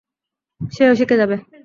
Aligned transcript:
সেও 0.61 0.93
শিখে 0.95 1.15
যাবে। 1.17 1.35